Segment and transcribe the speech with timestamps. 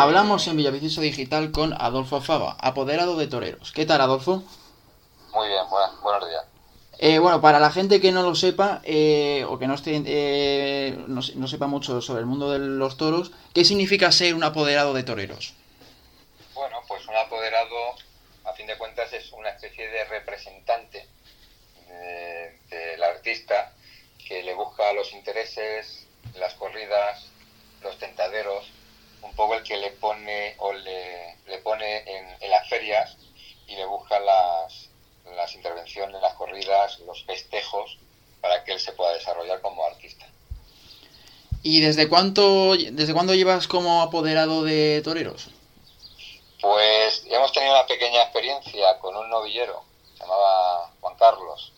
[0.00, 3.70] Hablamos en Villaviciosa Digital con Adolfo Fava, apoderado de toreros.
[3.70, 4.42] ¿Qué tal, Adolfo?
[5.34, 5.62] Muy bien,
[6.02, 6.42] buenos días.
[6.98, 10.96] Eh, bueno, para la gente que no lo sepa eh, o que no, esté, eh,
[11.06, 14.94] no, no, sepa mucho sobre el mundo de los toros, ¿qué significa ser un apoderado
[14.94, 15.52] de toreros?
[16.54, 17.76] Bueno, pues un apoderado,
[18.46, 21.06] a fin de cuentas, es una especie de representante
[22.70, 23.74] del artista
[24.26, 27.26] que le busca los intereses, las corridas,
[27.82, 28.64] los tentaderos,
[29.22, 33.16] un poco el que le pone o le, pone en, las ferias
[33.66, 34.88] y le busca las,
[35.36, 37.98] las intervenciones, las corridas, los festejos
[38.40, 40.26] para que él se pueda desarrollar como artista.
[41.62, 45.48] ¿Y desde cuánto, desde cuándo llevas como apoderado de toreros?
[46.60, 49.82] Pues hemos tenido una pequeña experiencia con un novillero,
[50.14, 51.72] se llamaba Juan Carlos,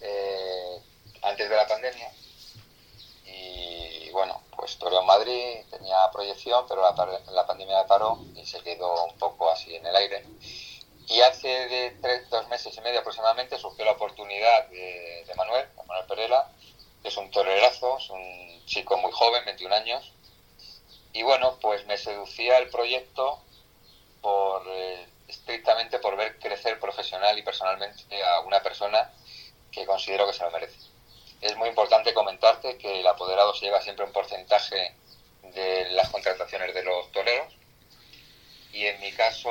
[0.00, 0.80] eh,
[1.22, 2.12] antes de la pandemia.
[3.26, 8.60] Y bueno, pues toreó en Madrid, tenía proyección, pero la, la pandemia paró y se
[8.60, 10.24] quedó un poco así en el aire.
[11.08, 16.06] Y hace de tres, dos meses y medio aproximadamente surgió la oportunidad de, Manuel, Manuel
[16.06, 16.48] Perela,
[17.02, 20.12] que es un torerazo, es un chico muy joven, 21 años.
[21.12, 23.40] Y bueno, pues me seducía el proyecto
[24.20, 29.12] por eh, estrictamente por ver crecer profesional y personalmente a una persona
[29.72, 30.91] que considero que se lo merece.
[31.42, 34.94] Es muy importante comentarte que el apoderado se lleva siempre un porcentaje
[35.42, 37.52] de las contrataciones de los toreros
[38.72, 39.50] y en mi caso,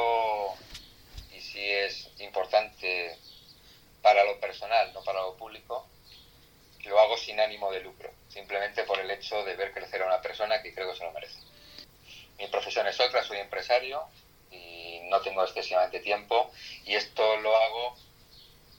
[1.36, 3.18] y si es importante
[4.02, 5.86] para lo personal, no para lo público,
[6.86, 10.22] lo hago sin ánimo de lucro, simplemente por el hecho de ver crecer a una
[10.22, 11.40] persona que creo que se lo merece.
[12.40, 14.02] Mi profesión es otra, soy empresario
[14.50, 16.52] y no tengo excesivamente tiempo
[16.86, 17.98] y esto lo hago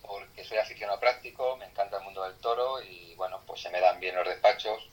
[0.01, 1.82] porque soy aficionado práctico, me encanta
[2.23, 4.89] mundo del toro y bueno, pues se me dan bien los despachos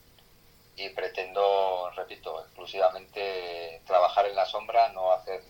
[0.76, 5.42] y pretendo, repito, exclusivamente trabajar en la sombra, no hacer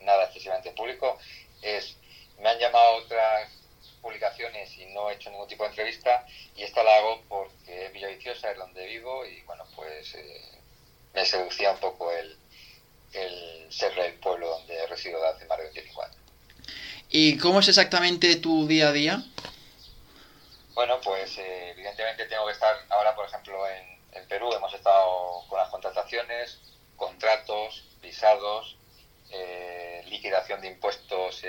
[0.00, 1.18] nada excesivamente público.
[1.60, 1.96] Es,
[2.40, 3.50] me han llamado otras
[4.00, 8.50] publicaciones y no he hecho ningún tipo de entrevista y esta la hago porque Villaviciosa
[8.50, 10.40] es donde vivo y bueno, pues eh,
[11.14, 12.36] me seducía un poco el,
[13.12, 16.16] el ser el pueblo donde resido desde hace más de 25 años.
[17.10, 19.24] ¿Y cómo es exactamente tu día a día?
[20.74, 23.92] Bueno, pues eh, evidentemente tengo que estar ahora, por ejemplo, en,
[24.28, 24.50] Perú.
[24.54, 26.58] Hemos estado con las contrataciones,
[26.96, 28.76] contratos, visados,
[29.30, 31.42] eh, liquidación de impuestos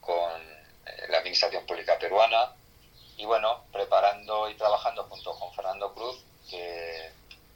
[0.00, 0.42] con
[0.86, 2.54] eh, la Administración Pública Peruana.
[3.18, 7.10] Y bueno, preparando y trabajando junto con Fernando Cruz, que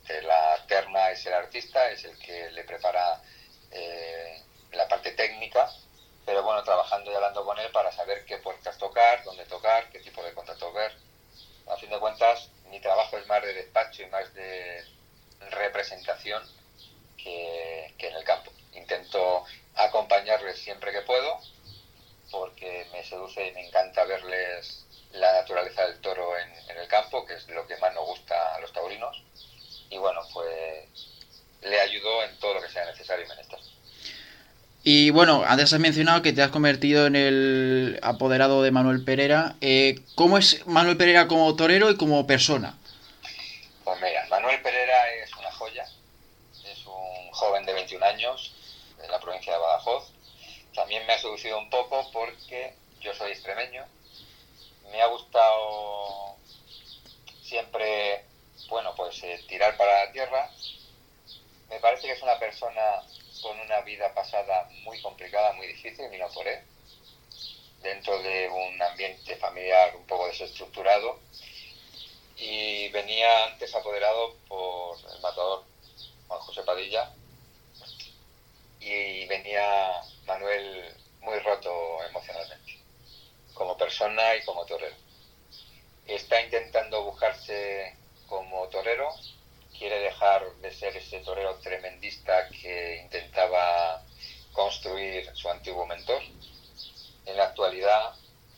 [0.06, 3.22] de la terna es el artista, es el que le prepara
[4.72, 5.70] la parte técnica
[6.26, 10.00] pero bueno, trabajando y hablando con él para saber qué puertas tocar, dónde tocar, qué
[10.00, 10.92] tipo de contratos ver.
[11.68, 14.84] A fin de cuentas, mi trabajo es más de despacho y más de
[15.50, 16.42] representación
[17.16, 18.50] que, en el campo.
[18.72, 19.44] Intento
[19.76, 21.38] acompañarles siempre que puedo,
[22.32, 27.24] porque me seduce y me encanta verles la naturaleza del toro en, en, el campo,
[27.24, 29.22] que es lo que más nos gusta a los taurinos.
[29.90, 30.88] Y bueno, pues
[31.62, 33.60] le ayudo en todo lo que sea necesario y menester.
[34.88, 39.56] Y bueno, antes has mencionado que te has convertido en el apoderado de Manuel Pereira.
[39.60, 42.78] Eh, ¿Cómo es Manuel Pereira como torero y como persona?
[43.82, 45.88] Pues mira, Manuel Pereira es una joya.
[46.64, 48.54] Es un joven de 21 años
[49.02, 50.04] de la provincia de Badajoz.
[50.72, 53.84] También me ha seducido un poco porque yo soy extremeño.
[54.92, 56.36] Me ha gustado
[57.42, 58.24] siempre,
[58.68, 60.48] bueno, pues eh, tirar para la tierra.
[61.70, 63.02] Me parece que es una persona
[63.42, 66.60] con una vida pasada muy complicada, muy difícil, vino por él,
[67.82, 71.20] dentro de un ambiente familiar un poco desestructurado
[72.36, 75.64] y venía antes apoderado por el matador
[76.28, 77.10] Juan José Padilla
[78.80, 82.78] y venía Manuel muy roto emocionalmente,
[83.54, 84.94] como persona y como torero.
[86.06, 87.96] Está intentando buscarse
[88.28, 89.08] como torero,
[89.76, 90.00] quiere
[90.44, 94.02] de ser ese torero tremendista que intentaba
[94.52, 96.22] construir su antiguo mentor.
[97.24, 98.14] En la actualidad,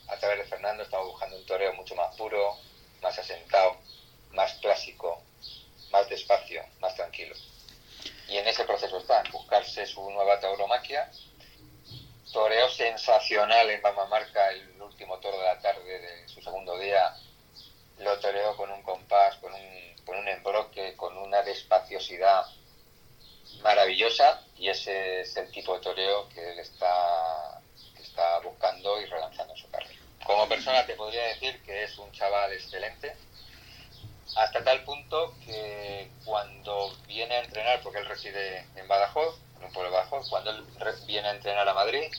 [0.09, 2.57] a través de Fernando, estamos buscando un torero mucho más puro,
[3.01, 3.77] más asentado,
[4.33, 5.23] más clásico,
[5.91, 7.35] más despacio, más tranquilo.
[8.29, 11.11] Y en ese proceso está, buscarse su nueva tauromaquia.
[12.33, 17.15] Toreo sensacional en Bamamarca, el último toro de la tarde de su segundo día.
[17.99, 22.47] Lo toreó con un compás, con un con un embroque, con una despaciosidad
[23.63, 27.61] maravillosa y ese es el tipo de toreo que él está,
[28.01, 30.01] está buscando y relanzando su carrera.
[30.25, 33.15] Como persona te podría decir que es un chaval excelente,
[34.35, 39.91] hasta tal punto que cuando viene a entrenar, porque él reside en Badajoz, en Pueblo
[39.91, 40.65] Bajo, cuando él
[41.07, 42.11] viene a entrenar a Madrid,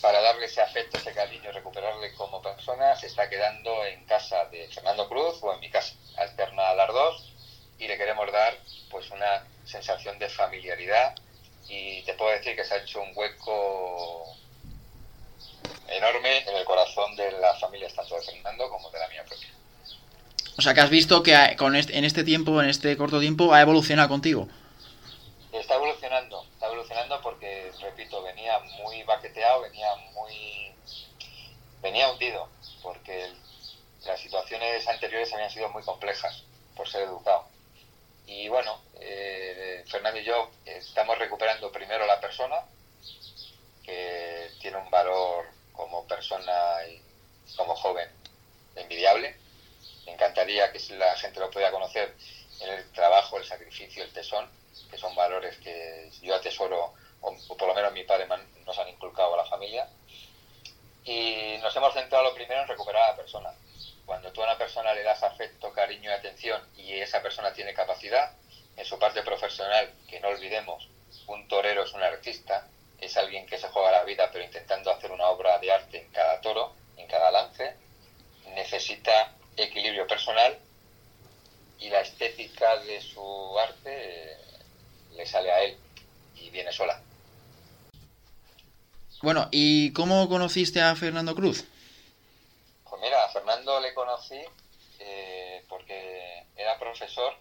[0.00, 4.68] para darle ese afecto, ese cariño, recuperarle como persona, se está quedando en casa de
[4.68, 5.94] Fernando Cruz o en mi casa.
[6.20, 7.32] Alterna a las dos
[7.78, 8.56] y le queremos dar
[8.90, 11.14] pues una sensación de familiaridad
[11.68, 14.36] y te puedo decir que se ha hecho un hueco
[15.88, 19.48] enorme en el corazón de las familias tanto de Fernando como de la mía propia.
[20.56, 23.60] O sea que has visto que con en este tiempo, en este corto tiempo, ha
[23.60, 24.48] evolucionado contigo.
[25.52, 30.72] Está evolucionando, está evolucionando porque, repito, venía muy baqueteado, venía muy...
[31.80, 32.48] venía hundido,
[32.82, 33.30] porque
[34.04, 34.24] las
[34.86, 36.44] anteriores habían sido muy complejas
[36.76, 37.46] por ser educado.
[38.26, 42.56] Y bueno, eh, Fernando y yo estamos recuperando primero la persona,
[43.82, 46.52] que tiene un valor como persona
[46.86, 47.00] y
[47.56, 48.08] como joven
[48.76, 49.34] envidiable.
[50.04, 52.14] Me encantaría que la gente lo pudiera conocer
[52.60, 54.48] en el trabajo, el sacrificio, el tesón,
[54.90, 58.26] que son valores que yo atesoro, o, por lo menos mi padre
[58.64, 59.88] nos han inculcado a la familia.
[61.04, 63.54] Y nos hemos centrado lo primero en recuperar a la persona.
[64.08, 67.74] Cuando tú a una persona le das afecto, cariño y atención y esa persona tiene
[67.74, 68.32] capacidad,
[68.74, 70.88] en su parte profesional, que no olvidemos,
[71.26, 72.66] un torero es un artista,
[72.98, 76.10] es alguien que se juega la vida pero intentando hacer una obra de arte en
[76.10, 77.74] cada toro, en cada lance,
[78.54, 80.56] necesita equilibrio personal
[81.78, 84.36] y la estética de su arte eh,
[85.16, 85.76] le sale a él
[86.34, 86.98] y viene sola.
[89.20, 91.66] Bueno, ¿y cómo conociste a Fernando Cruz?
[93.80, 94.40] Le conocí
[94.98, 97.34] eh, porque era profesor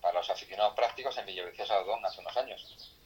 [0.00, 2.96] para los aficionados prácticos en Villaviciosa Odón hace unos años.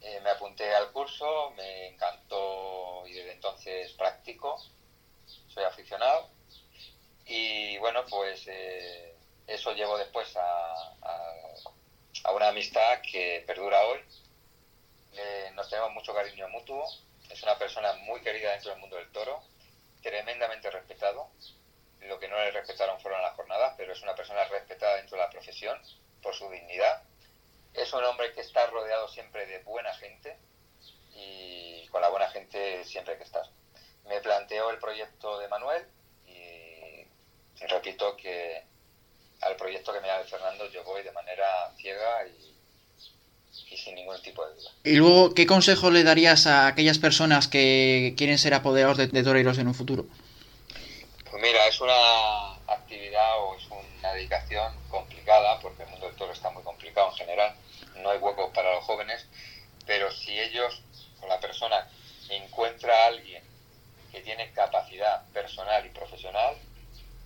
[0.00, 4.56] Eh, me apunté al curso, me encantó y desde entonces practico,
[5.48, 6.30] soy aficionado
[7.26, 9.14] y bueno, pues eh,
[9.46, 10.72] eso llevo después a,
[12.24, 14.00] a, una amistad que perdura hoy.
[15.54, 16.82] nos tenemos mucho cariño mutuo,
[17.28, 19.42] es una persona muy querida dentro del mundo del toro,
[20.02, 21.28] tremendamente respetado.
[22.02, 25.24] Lo que no le respetaron fueron las jornadas, pero es una persona respetada dentro de
[25.24, 25.80] la profesión
[26.22, 27.02] por su dignidad
[27.76, 30.36] es un hombre que está rodeado siempre de buena gente
[31.14, 33.48] y con la buena gente siempre que estás.
[34.08, 35.82] Me planteó el proyecto de Manuel
[36.26, 37.06] y,
[37.66, 38.64] repito que
[39.42, 42.54] al proyecto que me da Fernando yo voy de manera ciega y,
[43.76, 44.70] sin ningún tipo de duda.
[44.84, 49.22] Y luego, ¿qué consejo le darías a aquellas personas que quieren ser apoderados de, de
[49.22, 50.06] toreros en un futuro?
[51.30, 52.15] Pues mira, es una
[54.88, 57.56] complicada porque el mundo del toro está muy complicado en general
[58.02, 59.26] no hay huecos para los jóvenes,
[59.86, 60.82] pero si ellos
[61.20, 61.88] o la persona
[62.28, 63.42] encuentra a alguien
[64.12, 66.56] que tiene capacidad personal y profesional,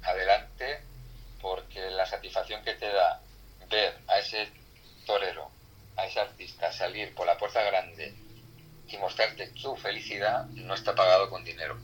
[0.02, 0.80] adelante,
[1.40, 3.20] porque la satisfacción que te da
[3.68, 4.48] ver a ese
[5.06, 5.50] torero,
[5.96, 8.14] a ese artista salir por la puerta grande
[8.88, 11.78] y mostrarte su felicidad no está pagado con dinero.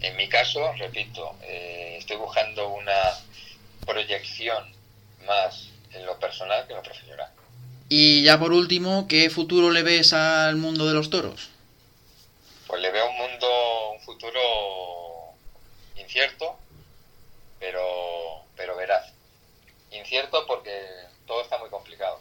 [0.00, 3.14] En mi caso, repito, eh, estoy buscando una
[3.86, 4.79] proyección
[5.26, 7.30] más en lo personal que en lo profesional.
[7.88, 11.50] Y ya por último, ¿qué futuro le ves al mundo de los toros?
[12.66, 14.40] Pues le veo un mundo, un futuro
[15.96, 16.56] incierto,
[17.58, 19.12] pero, pero veraz.
[19.90, 20.86] Incierto porque
[21.26, 22.20] todo está muy complicado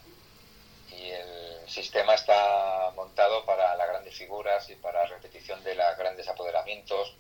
[0.91, 6.27] y el sistema está montado para las grandes figuras y para repetición de los grandes
[6.27, 7.13] apoderamientos,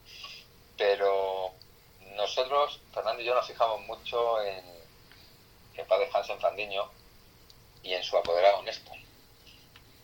[0.77, 1.51] pero
[2.15, 4.78] nosotros, Fernando y yo, nos fijamos mucho en,
[5.79, 6.89] en Padre Hansen Fandiño,
[7.83, 8.91] y en su apoderado honesto,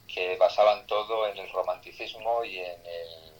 [0.08, 3.34] que basaban todo en el romanticismo y en el,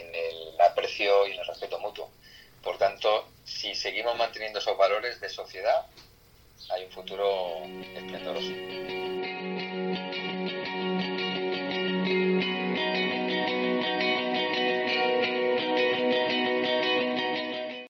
[0.00, 2.10] en el aprecio y en el respeto mutuo.
[2.62, 5.86] Por tanto, si seguimos manteniendo esos valores de sociedad,
[6.70, 7.62] hay un futuro
[7.94, 9.25] esplendoroso.